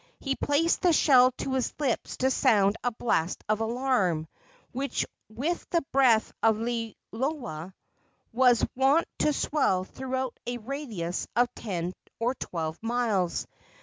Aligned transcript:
He 0.19 0.35
placed 0.35 0.81
the 0.81 0.93
shell 0.93 1.29
to 1.37 1.53
his 1.53 1.75
lips 1.77 2.17
to 2.17 2.31
sound 2.31 2.75
a 2.83 2.89
blast 2.91 3.43
of 3.47 3.61
alarm, 3.61 4.27
which 4.71 5.05
with 5.29 5.69
the 5.69 5.83
breath 5.91 6.31
of 6.41 6.57
Liloa 6.57 7.75
was 8.33 8.65
wont 8.75 9.07
to 9.19 9.31
swell 9.31 9.83
throughout 9.83 10.35
a 10.47 10.57
radius 10.57 11.27
of 11.35 11.53
ten 11.53 11.93
or 12.19 12.33
twelve 12.33 12.79
miles. 12.81 13.45